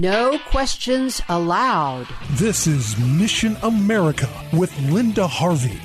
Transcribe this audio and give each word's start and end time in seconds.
No 0.00 0.38
questions 0.38 1.20
allowed. 1.28 2.06
This 2.30 2.66
is 2.66 2.98
Mission 2.98 3.58
America 3.62 4.30
with 4.50 4.74
Linda 4.90 5.26
Harvey. 5.26 5.78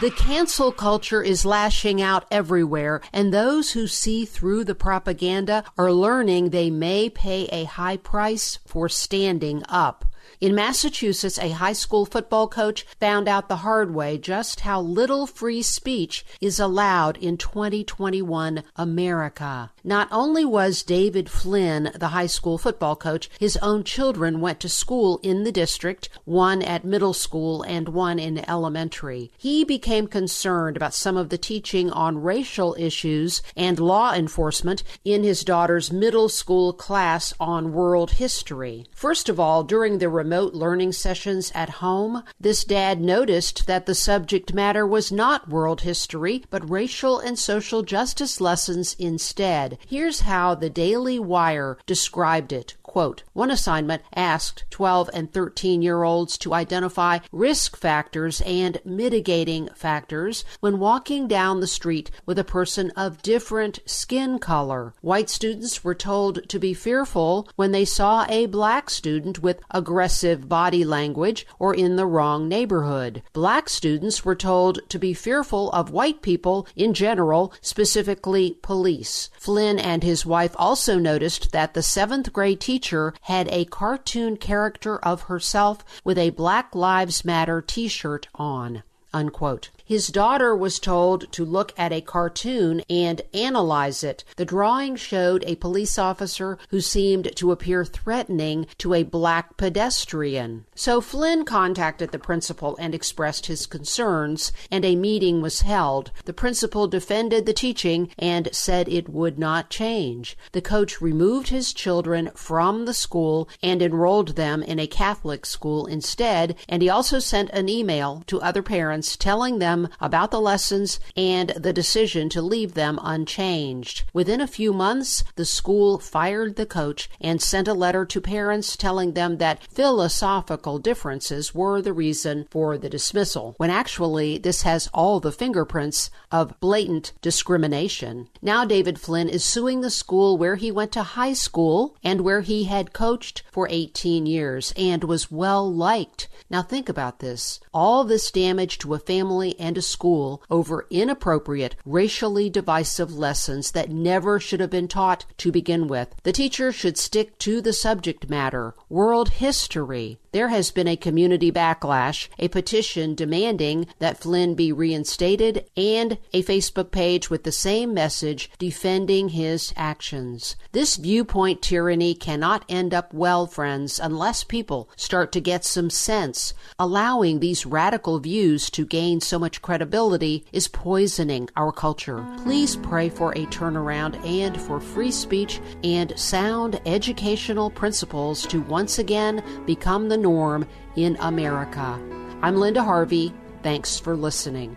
The 0.00 0.10
cancel 0.10 0.72
culture 0.72 1.22
is 1.22 1.44
lashing 1.44 2.00
out 2.00 2.24
everywhere, 2.30 3.02
and 3.12 3.30
those 3.30 3.72
who 3.72 3.86
see 3.86 4.24
through 4.24 4.64
the 4.64 4.74
propaganda 4.74 5.64
are 5.76 5.92
learning 5.92 6.48
they 6.48 6.70
may 6.70 7.10
pay 7.10 7.44
a 7.52 7.64
high 7.64 7.98
price 7.98 8.58
for 8.66 8.88
standing 8.88 9.64
up. 9.68 10.06
In 10.40 10.54
Massachusetts, 10.54 11.38
a 11.38 11.50
high 11.50 11.72
school 11.72 12.04
football 12.04 12.46
coach 12.46 12.86
found 13.00 13.26
out 13.26 13.48
the 13.48 13.56
hard 13.56 13.94
way 13.94 14.18
just 14.18 14.60
how 14.60 14.80
little 14.80 15.26
free 15.26 15.62
speech 15.62 16.26
is 16.40 16.60
allowed 16.60 17.16
in 17.16 17.36
2021 17.36 18.62
America. 18.76 19.70
Not 19.82 20.08
only 20.10 20.44
was 20.44 20.82
David 20.82 21.30
Flynn 21.30 21.92
the 21.94 22.08
high 22.08 22.26
school 22.26 22.58
football 22.58 22.96
coach, 22.96 23.30
his 23.38 23.56
own 23.58 23.84
children 23.84 24.40
went 24.40 24.60
to 24.60 24.68
school 24.68 25.20
in 25.22 25.44
the 25.44 25.52
district, 25.52 26.08
one 26.24 26.60
at 26.60 26.84
middle 26.84 27.14
school 27.14 27.62
and 27.62 27.88
one 27.88 28.18
in 28.18 28.48
elementary. 28.50 29.30
He 29.38 29.64
became 29.64 30.06
concerned 30.06 30.76
about 30.76 30.92
some 30.92 31.16
of 31.16 31.28
the 31.28 31.38
teaching 31.38 31.90
on 31.90 32.22
racial 32.22 32.74
issues 32.78 33.42
and 33.56 33.78
law 33.78 34.12
enforcement 34.12 34.82
in 35.04 35.22
his 35.22 35.44
daughter's 35.44 35.92
middle 35.92 36.28
school 36.28 36.72
class 36.72 37.32
on 37.38 37.72
world 37.72 38.12
history. 38.12 38.86
First 38.92 39.28
of 39.28 39.40
all, 39.40 39.62
during 39.62 39.98
the 39.98 40.08
remote 40.16 40.54
learning 40.54 40.92
sessions 40.92 41.52
at 41.54 41.68
home, 41.84 42.24
this 42.40 42.64
dad 42.64 43.00
noticed 43.00 43.66
that 43.66 43.86
the 43.86 43.94
subject 43.94 44.54
matter 44.54 44.86
was 44.86 45.12
not 45.12 45.48
world 45.48 45.82
history, 45.82 46.42
but 46.50 46.68
racial 46.68 47.18
and 47.20 47.38
social 47.38 47.82
justice 47.82 48.40
lessons 48.40 48.96
instead. 48.98 49.78
Here's 49.86 50.20
how 50.20 50.54
the 50.54 50.70
Daily 50.70 51.18
Wire 51.18 51.78
described 51.86 52.52
it. 52.52 52.74
Quote, 52.96 53.24
one 53.34 53.50
assignment 53.50 54.00
asked 54.14 54.64
12 54.70 55.10
and 55.12 55.30
13 55.30 55.82
year 55.82 56.02
olds 56.02 56.38
to 56.38 56.54
identify 56.54 57.18
risk 57.30 57.76
factors 57.76 58.40
and 58.40 58.80
mitigating 58.86 59.68
factors 59.74 60.46
when 60.60 60.78
walking 60.78 61.28
down 61.28 61.60
the 61.60 61.66
street 61.66 62.10
with 62.24 62.38
a 62.38 62.42
person 62.42 62.90
of 62.96 63.20
different 63.20 63.80
skin 63.84 64.38
color. 64.38 64.94
White 65.02 65.28
students 65.28 65.84
were 65.84 65.94
told 65.94 66.48
to 66.48 66.58
be 66.58 66.72
fearful 66.72 67.46
when 67.54 67.72
they 67.72 67.84
saw 67.84 68.24
a 68.30 68.46
black 68.46 68.88
student 68.88 69.40
with 69.40 69.60
aggressive 69.70 70.48
body 70.48 70.82
language 70.82 71.46
or 71.58 71.74
in 71.74 71.96
the 71.96 72.06
wrong 72.06 72.48
neighborhood. 72.48 73.22
Black 73.34 73.68
students 73.68 74.24
were 74.24 74.34
told 74.34 74.78
to 74.88 74.98
be 74.98 75.12
fearful 75.12 75.70
of 75.72 75.90
white 75.90 76.22
people 76.22 76.66
in 76.74 76.94
general, 76.94 77.52
specifically 77.60 78.56
police. 78.62 79.28
Flynn 79.38 79.78
and 79.78 80.02
his 80.02 80.24
wife 80.24 80.56
also 80.56 80.98
noticed 80.98 81.52
that 81.52 81.74
the 81.74 81.82
seventh 81.82 82.32
grade 82.32 82.58
teacher 82.58 82.85
had 83.22 83.48
a 83.50 83.64
cartoon 83.64 84.36
character 84.36 84.98
of 84.98 85.22
herself 85.22 85.84
with 86.04 86.16
a 86.18 86.30
Black 86.30 86.74
Lives 86.74 87.24
Matter 87.24 87.60
t 87.60 87.88
shirt 87.88 88.28
on. 88.34 88.84
Unquote. 89.16 89.70
His 89.82 90.08
daughter 90.08 90.54
was 90.54 90.80
told 90.80 91.30
to 91.32 91.44
look 91.44 91.72
at 91.78 91.92
a 91.92 92.00
cartoon 92.00 92.82
and 92.90 93.22
analyze 93.32 94.02
it. 94.02 94.24
The 94.34 94.44
drawing 94.44 94.96
showed 94.96 95.44
a 95.46 95.54
police 95.54 95.96
officer 95.96 96.58
who 96.70 96.80
seemed 96.80 97.34
to 97.36 97.52
appear 97.52 97.84
threatening 97.84 98.66
to 98.78 98.94
a 98.94 99.04
black 99.04 99.56
pedestrian. 99.56 100.66
So 100.74 101.00
Flynn 101.00 101.44
contacted 101.44 102.10
the 102.10 102.18
principal 102.18 102.76
and 102.80 102.96
expressed 102.96 103.46
his 103.46 103.64
concerns, 103.64 104.52
and 104.72 104.84
a 104.84 104.96
meeting 104.96 105.40
was 105.40 105.60
held. 105.60 106.10
The 106.24 106.32
principal 106.32 106.88
defended 106.88 107.46
the 107.46 107.52
teaching 107.52 108.10
and 108.18 108.48
said 108.52 108.88
it 108.88 109.08
would 109.08 109.38
not 109.38 109.70
change. 109.70 110.36
The 110.50 110.60
coach 110.60 111.00
removed 111.00 111.48
his 111.48 111.72
children 111.72 112.32
from 112.34 112.86
the 112.86 112.94
school 112.94 113.48
and 113.62 113.80
enrolled 113.80 114.34
them 114.34 114.64
in 114.64 114.80
a 114.80 114.88
Catholic 114.88 115.46
school 115.46 115.86
instead, 115.86 116.56
and 116.68 116.82
he 116.82 116.90
also 116.90 117.20
sent 117.20 117.50
an 117.50 117.68
email 117.68 118.24
to 118.26 118.42
other 118.42 118.62
parents 118.62 119.05
telling 119.14 119.58
them 119.58 119.66
them 119.66 119.88
about 120.00 120.30
the 120.30 120.40
lessons 120.40 121.00
and 121.16 121.50
the 121.50 121.72
decision 121.72 122.28
to 122.28 122.40
leave 122.40 122.74
them 122.74 123.00
unchanged. 123.02 124.04
Within 124.12 124.40
a 124.40 124.46
few 124.46 124.72
months, 124.72 125.24
the 125.34 125.44
school 125.44 125.98
fired 125.98 126.54
the 126.54 126.66
coach 126.66 127.10
and 127.20 127.42
sent 127.42 127.68
a 127.68 127.74
letter 127.74 128.04
to 128.06 128.20
parents 128.20 128.76
telling 128.76 129.12
them 129.12 129.38
that 129.38 129.62
philosophical 129.64 130.78
differences 130.78 131.54
were 131.54 131.82
the 131.82 131.92
reason 131.92 132.46
for 132.50 132.78
the 132.78 132.88
dismissal, 132.88 133.54
when 133.56 133.70
actually 133.70 134.38
this 134.38 134.62
has 134.62 134.88
all 134.94 135.18
the 135.18 135.32
fingerprints 135.32 136.10
of 136.30 136.58
blatant 136.60 137.12
discrimination. 137.20 138.28
Now 138.40 138.64
David 138.64 139.00
Flynn 139.00 139.28
is 139.28 139.44
suing 139.44 139.80
the 139.80 139.90
school 139.90 140.38
where 140.38 140.56
he 140.56 140.70
went 140.70 140.92
to 140.92 141.02
high 141.02 141.32
school 141.32 141.96
and 142.04 142.20
where 142.20 142.42
he 142.42 142.64
had 142.64 142.92
coached 142.92 143.42
for 143.50 143.66
18 143.68 144.26
years 144.26 144.72
and 144.76 145.02
was 145.02 145.30
well 145.30 145.72
liked. 145.72 146.28
Now 146.48 146.62
think 146.62 146.88
about 146.88 147.18
this. 147.18 147.58
All 147.74 148.04
this 148.04 148.30
damage 148.30 148.78
to 148.78 148.94
a 148.96 148.98
family 148.98 149.54
and 149.60 149.76
a 149.76 149.82
school 149.82 150.42
over 150.48 150.86
inappropriate, 150.90 151.76
racially 151.84 152.48
divisive 152.48 153.12
lessons 153.12 153.72
that 153.72 153.90
never 153.90 154.40
should 154.40 154.60
have 154.60 154.70
been 154.70 154.88
taught 154.88 155.26
to 155.36 155.52
begin 155.52 155.86
with. 155.86 156.14
The 156.22 156.32
teacher 156.32 156.72
should 156.72 156.96
stick 156.96 157.38
to 157.40 157.60
the 157.60 157.74
subject 157.74 158.30
matter, 158.30 158.74
world 158.88 159.28
history. 159.28 160.18
There 160.36 160.48
has 160.48 160.70
been 160.70 160.86
a 160.86 160.96
community 160.96 161.50
backlash, 161.50 162.28
a 162.38 162.48
petition 162.48 163.14
demanding 163.14 163.86
that 164.00 164.18
Flynn 164.18 164.54
be 164.54 164.70
reinstated, 164.70 165.64
and 165.78 166.18
a 166.34 166.42
Facebook 166.42 166.90
page 166.90 167.30
with 167.30 167.44
the 167.44 167.50
same 167.50 167.94
message 167.94 168.50
defending 168.58 169.30
his 169.30 169.72
actions. 169.78 170.54
This 170.72 170.96
viewpoint 170.96 171.62
tyranny 171.62 172.12
cannot 172.14 172.66
end 172.68 172.92
up 172.92 173.14
well, 173.14 173.46
friends, 173.46 173.98
unless 173.98 174.44
people 174.44 174.90
start 174.94 175.32
to 175.32 175.40
get 175.40 175.64
some 175.64 175.88
sense. 175.88 176.52
Allowing 176.78 177.40
these 177.40 177.64
radical 177.64 178.18
views 178.18 178.68
to 178.72 178.84
gain 178.84 179.22
so 179.22 179.38
much 179.38 179.62
credibility 179.62 180.44
is 180.52 180.68
poisoning 180.68 181.48
our 181.56 181.72
culture. 181.72 182.22
Please 182.42 182.76
pray 182.76 183.08
for 183.08 183.32
a 183.32 183.46
turnaround 183.46 184.22
and 184.26 184.60
for 184.60 184.80
free 184.80 185.10
speech 185.10 185.62
and 185.82 186.12
sound 186.18 186.78
educational 186.84 187.70
principles 187.70 188.46
to 188.48 188.60
once 188.60 188.98
again 188.98 189.42
become 189.64 190.10
the 190.10 190.25
norm 190.26 190.66
in 190.96 191.16
America. 191.20 192.00
I'm 192.42 192.56
Linda 192.56 192.82
Harvey. 192.82 193.32
Thanks 193.62 193.96
for 193.96 194.16
listening. 194.16 194.76